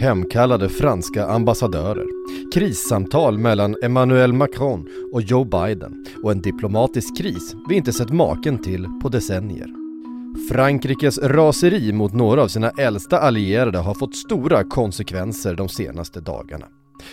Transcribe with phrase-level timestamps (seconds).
[0.00, 2.06] Hemkallade franska ambassadörer,
[2.54, 8.58] krissamtal mellan Emmanuel Macron och Joe Biden och en diplomatisk kris vi inte sett maken
[8.58, 9.68] till på decennier.
[10.48, 16.66] Frankrikes raseri mot några av sina äldsta allierade har fått stora konsekvenser de senaste dagarna.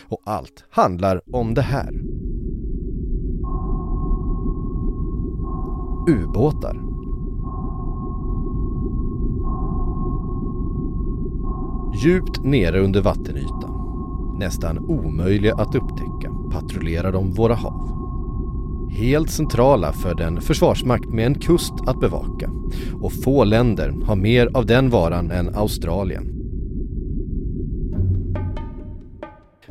[0.07, 1.93] Och allt handlar om det här.
[6.07, 6.88] Ubåtar.
[12.01, 13.71] Djupt nere under vattenytan,
[14.39, 17.89] nästan omöjliga att upptäcka, patrullerar de våra hav.
[18.91, 22.51] Helt centrala för den försvarsmakt med en kust att bevaka.
[23.01, 26.38] Och få länder har mer av den varan än Australien.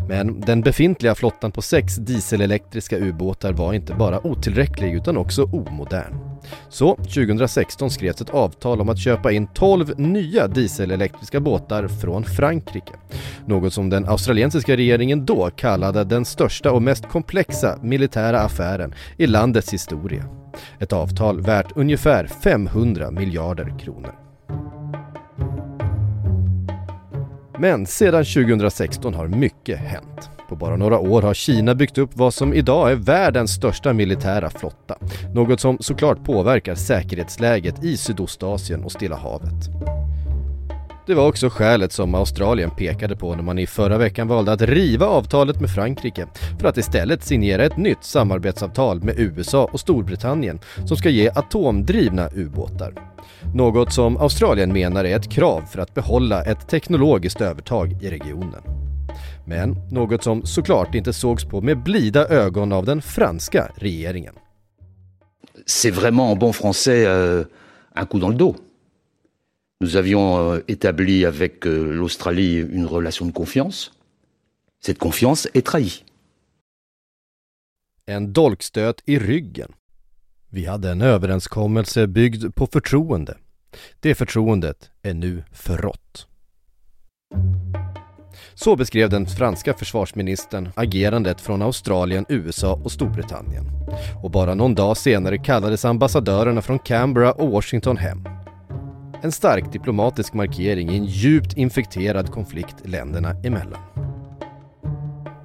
[0.08, 6.38] Men den befintliga flottan på sex dieselelektriska ubåtar var inte bara otillräcklig utan också omodern.
[6.68, 12.92] Så 2016 skrevs ett avtal om att köpa in 12 nya dieselelektriska båtar från Frankrike.
[13.46, 19.26] Något som den australiensiska regeringen då kallade den största och mest komplexa militära affären i
[19.26, 20.24] landets historia.
[20.78, 24.27] Ett avtal värt ungefär 500 miljarder kronor.
[27.60, 30.30] Men sedan 2016 har mycket hänt.
[30.48, 34.50] På bara några år har Kina byggt upp vad som idag är världens största militära
[34.50, 34.98] flotta.
[35.34, 39.97] Något som såklart påverkar säkerhetsläget i Sydostasien och Stilla havet.
[41.08, 44.62] Det var också skälet som Australien pekade på när man i förra veckan valde att
[44.62, 46.26] riva avtalet med Frankrike
[46.60, 52.28] för att istället signera ett nytt samarbetsavtal med USA och Storbritannien som ska ge atomdrivna
[52.34, 52.94] ubåtar.
[53.54, 58.62] Något som Australien menar är ett krav för att behålla ett teknologiskt övertag i regionen.
[59.46, 64.34] Men något som såklart inte sågs på med blida ögon av den franska regeringen.
[65.66, 67.44] C'est vraiment en bon français euh,
[67.94, 68.67] un coup dans le dos.
[69.80, 73.92] Nous avions euh, établi avec euh, l'Australie une relation de confiance.
[74.80, 76.04] Cette confiance est trahie.
[78.08, 79.72] En dolkstöt i ryggen.
[80.50, 83.36] Vi hade en överenskommelse byggd på förtroende.
[84.00, 86.26] Det förtroendet är nu förrått.
[88.54, 93.64] Så beskrev den franska försvarsministern agerandet från Australien, USA och Storbritannien.
[94.22, 98.24] Och bara någon dag senare kallades ambassadörerna från Canberra och Washington hem.
[99.22, 103.80] En stark diplomatisk markering i en djupt infekterad konflikt länderna emellan.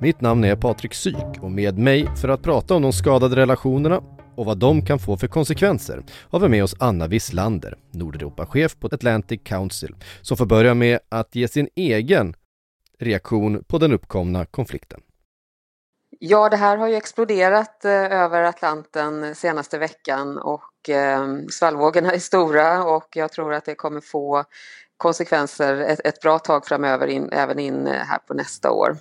[0.02, 4.02] Mitt namn är Patrik Syk och med mig för att prata om de skadade relationerna
[4.36, 8.88] och vad de kan få för konsekvenser har vi med oss Anna Wisslander, Nordeuropachef på
[8.88, 12.36] Atlantic Council, som får börja med att ge sin egen
[13.00, 15.02] reaktion på den uppkomna konflikten.
[16.26, 22.20] Ja, det här har ju exploderat eh, över Atlanten senaste veckan och eh, svallvågorna är
[22.20, 24.44] stora och jag tror att det kommer få
[24.98, 28.98] konsekvenser ett, ett bra tag framöver, in, även in eh, här på nästa år.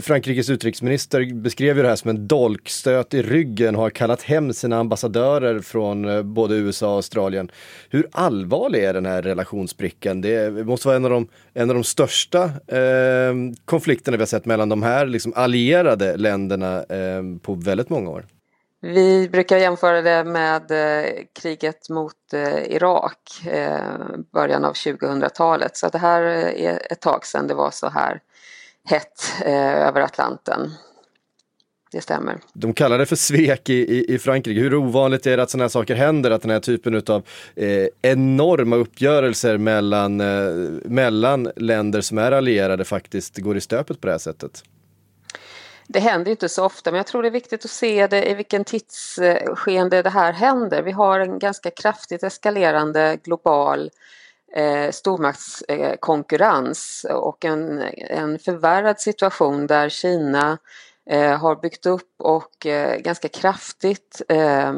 [0.00, 4.52] Frankrikes utrikesminister beskrev ju det här som en dolkstöt i ryggen och har kallat hem
[4.52, 7.50] sina ambassadörer från eh, både USA och Australien.
[7.90, 10.20] Hur allvarlig är den här relationsbrickan?
[10.20, 13.34] Det måste vara en av de, en av de största eh,
[13.64, 18.26] konflikterna vi har sett mellan de här liksom allierade länderna eh, på väldigt många år.
[18.82, 21.10] Vi brukar jämföra det med eh,
[21.42, 23.80] kriget mot eh, Irak, eh,
[24.32, 25.76] början av 2000-talet.
[25.76, 28.20] Så det här eh, är ett tag sedan det var så här
[28.90, 30.70] hett eh, över Atlanten.
[31.92, 32.40] Det stämmer.
[32.52, 34.60] De kallar det för svek i, i, i Frankrike.
[34.60, 36.30] Hur ovanligt är det att sådana här saker händer?
[36.30, 37.22] Att den här typen av
[37.56, 40.52] eh, enorma uppgörelser mellan, eh,
[40.84, 44.64] mellan länder som är allierade faktiskt går i stöpet på det här sättet?
[45.86, 48.34] Det händer inte så ofta men jag tror det är viktigt att se det i
[48.34, 50.82] vilken tidsskeende det här händer.
[50.82, 53.90] Vi har en ganska kraftigt eskalerande global
[54.56, 60.58] eh, stormaktskonkurrens och en, en förvärrad situation där Kina
[61.10, 64.72] eh, har byggt upp och eh, ganska kraftigt eh,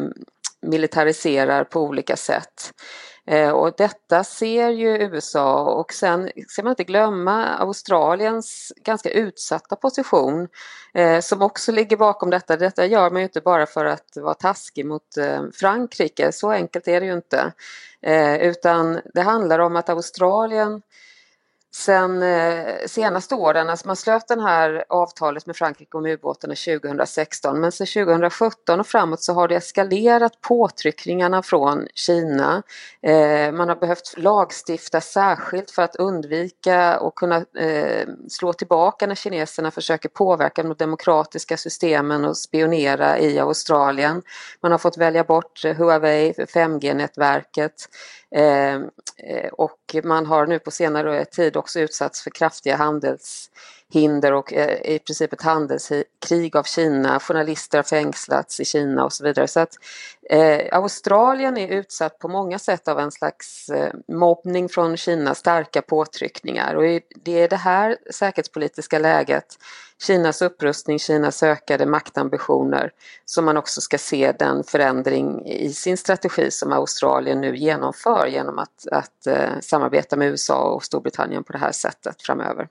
[0.63, 2.73] militariserar på olika sätt.
[3.27, 9.77] Eh, och detta ser ju USA och sen ska man inte glömma Australiens ganska utsatta
[9.77, 10.49] position
[10.95, 12.57] eh, som också ligger bakom detta.
[12.57, 16.89] Detta gör man ju inte bara för att vara taskig mot eh, Frankrike, så enkelt
[16.89, 17.53] är det ju inte.
[18.03, 20.83] Eh, utan det handlar om att Australien
[21.75, 27.61] sen eh, senaste åren, alltså man slöt det här avtalet med Frankrike om ubåtarna 2016
[27.61, 32.63] men sen 2017 och framåt så har det eskalerat påtryckningarna från Kina.
[33.03, 39.15] Eh, man har behövt lagstifta särskilt för att undvika och kunna eh, slå tillbaka när
[39.15, 44.23] kineserna försöker påverka de demokratiska systemen och spionera i Australien.
[44.63, 47.89] Man har fått välja bort Huawei, 5G-nätverket
[48.35, 54.53] Ehm, eh, och man har nu på senare tid också utsatts för kraftiga handelshinder och
[54.53, 57.21] eh, i princip ett handelskrig av Kina.
[57.21, 59.49] Journalister har fängslats i Kina och så vidare.
[59.49, 59.75] Så att
[60.31, 65.83] eh, Australien är utsatt på många sätt av en slags eh, mobbning från Kina, starka
[65.83, 69.59] påtryckningar och det är det här säkerhetspolitiska läget
[70.07, 72.91] Kinas upprustning, Kinas ökade maktambitioner
[73.25, 78.59] som man också ska se den förändring i sin strategi som Australien nu genomför genom
[78.59, 82.69] att, att uh, samarbeta med USA och Storbritannien på det här sättet framöver.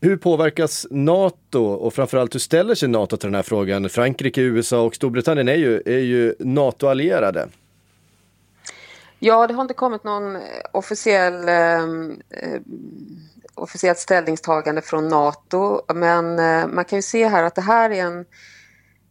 [0.00, 3.88] Hur påverkas NATO och framförallt hur ställer sig NATO till den här frågan?
[3.88, 7.48] Frankrike, USA och Storbritannien är ju, är ju NATO-allierade.
[9.18, 10.38] Ja, det har inte kommit någon
[10.72, 11.86] officiell eh,
[13.60, 18.04] officiellt ställningstagande från NATO men eh, man kan ju se här att det här är
[18.04, 18.18] en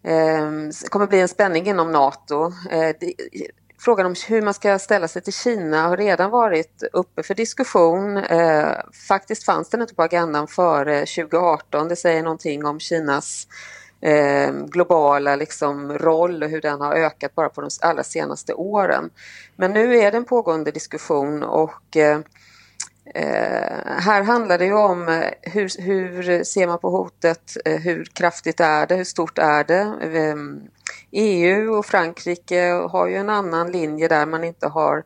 [0.03, 2.53] eh, kommer bli en spänning inom NATO.
[2.71, 2.95] Eh,
[3.79, 8.23] frågan om hur man ska ställa sig till Kina har redan varit uppe för diskussion.
[9.07, 11.87] faktiskt fanns den inte på agendan före 2018.
[11.87, 13.47] Det säger någonting om Kinas
[14.67, 19.09] globala liksom, roll och hur den har ökat bara på de allra senaste åren.
[19.55, 22.19] Men nu är det en pågående diskussion och Eh,
[23.15, 28.05] Eh, här handlar det ju om eh, hur, hur ser man på hotet, eh, hur
[28.05, 29.93] kraftigt är det, hur stort är det?
[30.19, 30.61] Ehm,
[31.11, 32.61] EU och Frankrike
[32.91, 35.03] har ju en annan linje där man inte har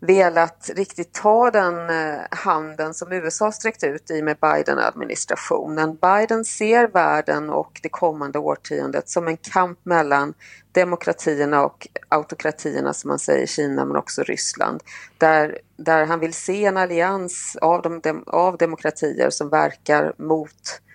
[0.00, 5.96] velat riktigt ta den eh, handen som USA sträckt ut i med Biden-administrationen.
[5.96, 10.34] Biden ser världen och det kommande årtiondet som en kamp mellan
[10.72, 14.82] demokratierna och autokratierna som man säger i Kina men också Ryssland.
[15.18, 20.85] Där, där han vill se en allians av, de, av demokratier som verkar mot Eh,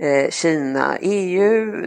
[0.00, 1.86] Eh, Kina, EU,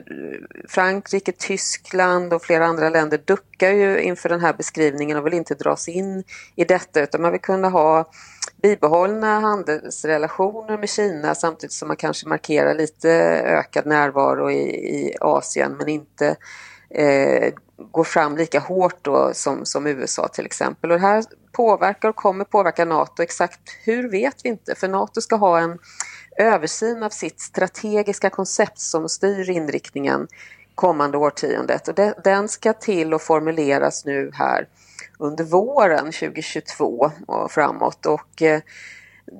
[0.67, 5.55] Frankrike, Tyskland och flera andra länder duckar ju inför den här beskrivningen och vill inte
[5.55, 6.23] dras in
[6.55, 8.09] i detta utan man vill kunna ha
[8.61, 13.09] bibehållna handelsrelationer med Kina samtidigt som man kanske markerar lite
[13.45, 16.35] ökad närvaro i, i Asien men inte
[16.93, 17.53] eh,
[17.91, 20.91] går fram lika hårt då som, som USA till exempel.
[20.91, 23.23] Och det här påverkar och kommer påverka NATO.
[23.23, 25.79] Exakt hur vet vi inte för NATO ska ha en
[26.37, 30.27] översyn av sitt strategiska koncept som styr inriktningen
[30.75, 31.87] kommande årtiondet.
[31.87, 34.67] Och den ska till och formuleras nu här
[35.19, 38.05] under våren 2022 och framåt.
[38.05, 38.61] Och eh,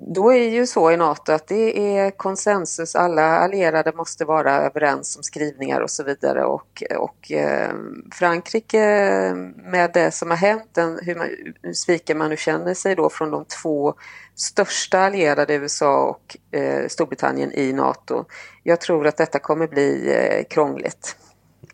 [0.01, 5.17] då är ju så i NATO att det är konsensus, alla allierade måste vara överens
[5.17, 7.73] om skrivningar och så vidare och, och eh,
[8.11, 9.35] Frankrike eh,
[9.71, 11.27] med det som har hänt, den, hur, man,
[11.61, 13.93] hur sviken man nu känner sig då från de två
[14.35, 18.25] största allierade USA och eh, Storbritannien i NATO.
[18.63, 21.15] Jag tror att detta kommer bli eh, krångligt.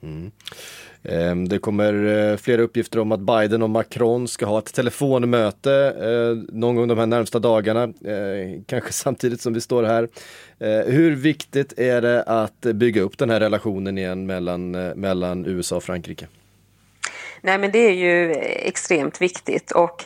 [0.02, 0.32] Mm.
[1.04, 5.74] Ehm, det kommer eh, flera uppgifter om att Biden och Macron ska ha ett telefonmöte
[6.02, 10.10] eh, någon gång de här närmsta dagarna, eh, kanske samtidigt som vi står här.
[10.86, 15.84] Hur viktigt är det att bygga upp den här relationen igen mellan, mellan USA och
[15.84, 16.28] Frankrike?
[17.42, 20.06] Nej men det är ju extremt viktigt och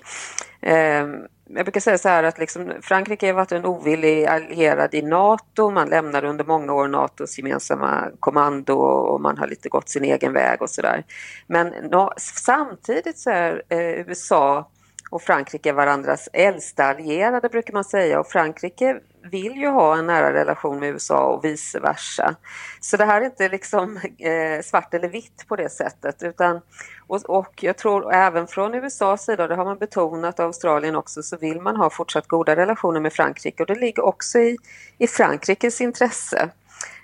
[0.67, 1.07] eh,
[1.55, 5.71] jag brukar säga så här att liksom, Frankrike har varit en ovillig allierad i NATO.
[5.71, 10.33] Man lämnade under många år NATOs gemensamma kommando och man har lite gått sin egen
[10.33, 11.03] väg och sådär.
[11.47, 14.69] Men no, samtidigt så är eh, USA
[15.13, 18.99] och Frankrike varandras äldsta allierade brukar man säga och Frankrike
[19.31, 22.35] vill ju ha en nära relation med USA och vice versa.
[22.79, 26.61] Så det här är inte liksom eh, svart eller vitt på det sättet utan
[27.07, 31.37] och, och, jag tror även från USAs sida, det har man betonat, Australien också, så
[31.37, 34.57] vill man ha fortsatt goda relationer med Frankrike och det ligger också i,
[34.97, 36.49] i Frankrikes intresse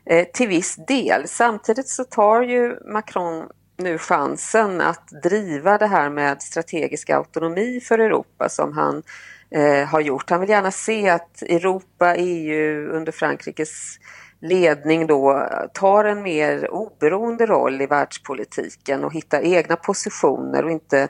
[0.06, 1.28] eh, till viss del.
[1.28, 3.50] Samtidigt så tar ju Macron
[3.80, 9.04] nu chansen att driva det här med strategisk autonomi för Europa som han
[9.52, 10.30] eh, har gjort.
[10.30, 14.00] Han vill gärna se att Europa, EU under Frankrikes
[14.42, 21.08] ledning då tar en mer oberoende roll i världspolitiken och hittar egna positioner och inte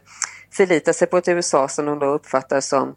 [0.52, 2.96] förlitar sig på ett USA som de då uppfattar som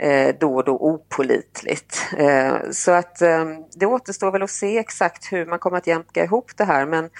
[0.00, 2.06] eh, då och då opolitligt.
[2.18, 3.44] Eh, så att eh,
[3.76, 7.10] det återstår väl att se exakt hur man kommer att jämka ihop det här men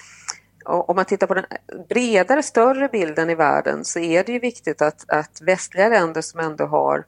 [0.64, 1.44] om man tittar på den
[1.88, 6.40] bredare, större bilden i världen så är det ju viktigt att, att västliga länder som
[6.40, 7.04] ändå har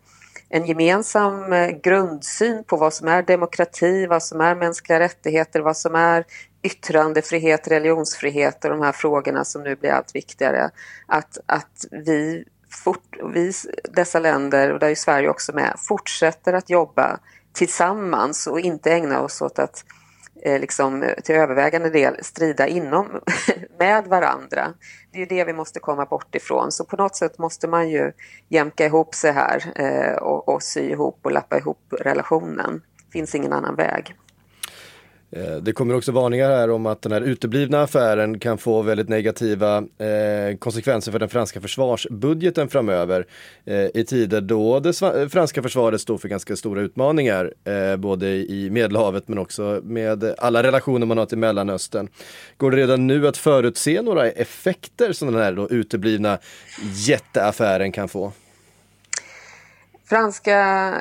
[0.49, 5.77] en gemensam eh, grundsyn på vad som är demokrati, vad som är mänskliga rättigheter, vad
[5.77, 6.25] som är
[6.63, 10.71] yttrandefrihet, religionsfrihet och de här frågorna som nu blir allt viktigare.
[11.07, 12.45] Att, att vi,
[12.85, 13.53] fort, vi,
[13.91, 17.19] dessa länder, och där är Sverige också med, fortsätter att jobba
[17.53, 19.85] tillsammans och inte ägna oss åt att
[20.43, 23.07] Eh, liksom, eh, till övervägande del strida inom
[23.79, 24.73] med varandra.
[25.13, 26.73] Det är ju det vi måste komma bort ifrån.
[26.73, 28.13] Så på något sätt måste man ju
[28.49, 32.83] jämka ihop sig här eh, och, och sy ihop och lappa ihop relationen.
[33.07, 34.17] Det finns ingen annan väg.
[35.37, 39.09] Eh, det kommer också varningar här om att den här uteblivna affären kan få väldigt
[39.09, 43.27] negativa eh, konsekvenser för den franska försvarsbudgeten framöver.
[43.65, 48.29] Eh, I tider då det eh, franska försvaret står för ganska stora utmaningar, eh, både
[48.29, 52.09] i Medelhavet men också med alla relationer man har till Mellanöstern.
[52.57, 56.39] Går det redan nu att förutse några effekter som den här då uteblivna
[57.07, 58.33] jätteaffären kan få?
[60.09, 60.93] Franska,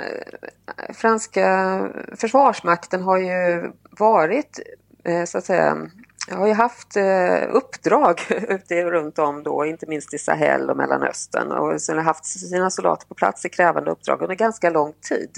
[0.94, 1.80] franska
[2.16, 4.60] försvarsmakten har ju varit
[5.04, 5.88] eh, så att säga
[6.32, 11.52] har ju haft eh, uppdrag ute runt om då, inte minst i Sahel och Mellanöstern
[11.52, 15.38] och sen har haft sina soldater på plats i krävande uppdrag under ganska lång tid.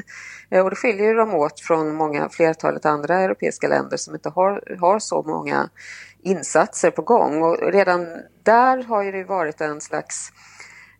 [0.50, 4.78] Eh, och det skiljer dem åt från många, flertalet andra europeiska länder som inte har,
[4.80, 5.70] har så många
[6.22, 7.42] insatser på gång.
[7.44, 8.08] Och redan
[8.44, 10.57] där har ju det varit en slags Eh,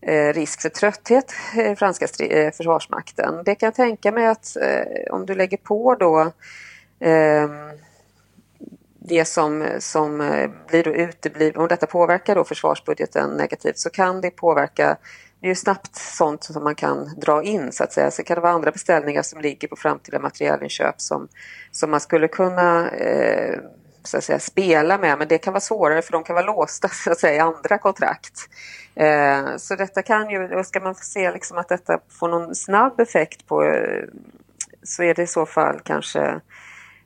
[0.08, 3.44] Eh, risk för trötthet i franska eh, försvarsmakten.
[3.46, 4.58] Det kan jag tänka mig att
[5.12, 6.32] om du lägger på då
[7.00, 7.70] ehm,
[9.00, 10.18] det som, som
[10.68, 14.98] blir då uteblivet, om detta påverkar då försvarsbudgeten negativt så kan det påverka
[15.40, 18.12] det är ju snabbt sånt som man kan dra in så att säga.
[18.12, 21.28] Sen kan det vara andra beställningar som ligger på framtida materialinköp som,
[21.72, 23.60] som man skulle kunna eh,
[24.08, 26.88] så att säga, spela med men det kan vara svårare för de kan vara låsta
[27.04, 28.50] så att säga, i andra kontrakt.
[28.96, 33.00] Eh, så detta kan ju, och ska man se liksom att detta får någon snabb
[33.00, 34.04] effekt på eh,
[34.84, 36.22] så är det i så fall kanske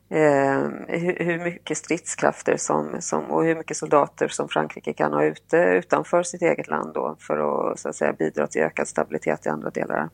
[0.10, 5.24] eh, hur, hur, mycket stridskrafter som, som, och hur mycket soldater som Frankrike kan ha
[5.24, 9.46] ute utanför sitt eget land då för att, så att säga, bidra till ökad stabilitet
[9.46, 10.10] i andra delar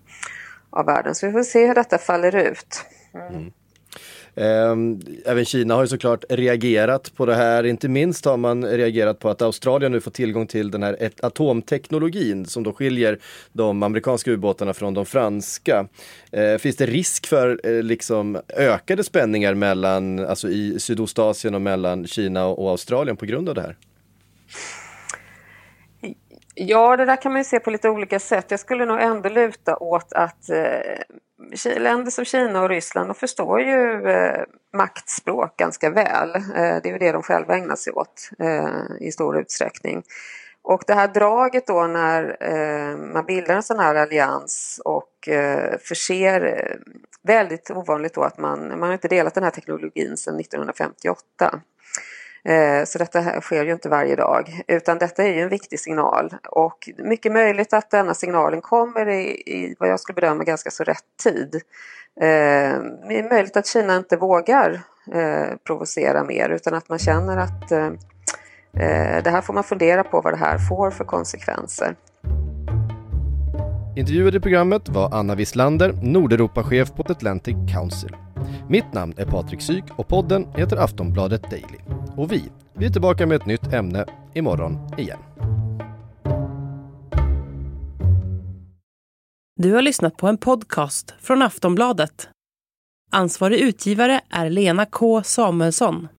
[0.70, 1.16] av världen.
[1.16, 2.86] Så vi får se hur detta faller ut.
[3.14, 3.28] Mm.
[3.28, 3.52] mm.
[4.38, 7.64] Ehm, även Kina har ju såklart reagerat på det här.
[7.64, 12.46] Inte minst har man reagerat på att Australien nu får tillgång till den här atomteknologin
[12.46, 13.20] som då skiljer
[13.54, 15.88] de amerikanska ubåtarna från de franska.
[16.32, 22.08] Ehm, finns det risk för eh, liksom ökade spänningar mellan, alltså i Sydostasien och mellan
[22.08, 23.76] Kina och Australien på grund av det här?
[26.60, 28.52] Ja, det där kan man ju se på lite olika sätt.
[28.52, 33.62] Jag skulle nog ändå luta åt att eh, länder som Kina och Ryssland de förstår
[33.62, 36.36] ju eh, maktspråk ganska väl.
[36.36, 40.04] Eh, det är ju det de själva ägnar sig åt eh, i stor utsträckning.
[40.62, 45.78] Och det här draget då när eh, man bildar en sån här allians och eh,
[45.80, 46.76] förser, eh,
[47.24, 51.62] väldigt ovanligt då att man, man har inte delat den här teknologin sedan 1958.
[52.44, 56.36] Eh, så detta sker ju inte varje dag utan detta är ju en viktig signal
[56.50, 60.84] och mycket möjligt att denna signalen kommer i, i vad jag skulle bedöma ganska så
[60.84, 61.56] rätt tid.
[62.22, 64.82] Eh, det är möjligt att Kina inte vågar
[65.14, 67.86] eh, provocera mer utan att man känner att eh,
[68.74, 71.96] eh, det här får man fundera på vad det här får för konsekvenser.
[73.98, 78.16] Intervjuad i programmet var Anna Wislander, Nordeuropachef på Atlantic Council.
[78.70, 81.97] Mitt namn är Patrik Syk och podden heter Aftonbladet Daily.
[82.18, 85.20] Och vi, vi är tillbaka med ett nytt ämne imorgon igen.
[89.56, 92.30] Du har lyssnat på en podcast från Aftonbladet.
[93.12, 96.08] Ansvarig utgivare är Lena K Samuelsson.